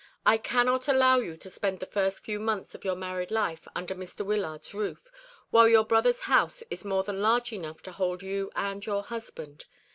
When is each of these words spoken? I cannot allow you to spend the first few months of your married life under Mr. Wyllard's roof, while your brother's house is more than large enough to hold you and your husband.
I 0.25 0.37
cannot 0.39 0.87
allow 0.87 1.17
you 1.19 1.37
to 1.37 1.47
spend 1.47 1.79
the 1.79 1.85
first 1.85 2.23
few 2.25 2.39
months 2.39 2.73
of 2.73 2.83
your 2.83 2.95
married 2.95 3.29
life 3.29 3.67
under 3.75 3.93
Mr. 3.93 4.25
Wyllard's 4.25 4.73
roof, 4.73 5.11
while 5.51 5.67
your 5.69 5.85
brother's 5.85 6.21
house 6.21 6.63
is 6.71 6.83
more 6.83 7.03
than 7.03 7.21
large 7.21 7.53
enough 7.53 7.83
to 7.83 7.91
hold 7.91 8.23
you 8.23 8.51
and 8.55 8.83
your 8.83 9.03
husband. 9.03 9.65